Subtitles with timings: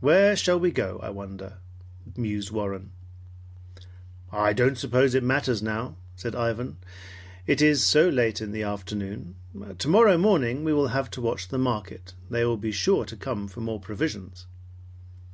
[0.00, 1.54] "Where shall we go, I wonder?"
[2.18, 2.90] mused Warren.
[4.30, 6.76] "I don't suppose it matters now," said Ivan.
[7.46, 9.36] "It is so late in the afternoon.
[9.78, 12.12] Tomorrow morning we will have to watch the market.
[12.28, 14.44] They will be sure to come for more provisions."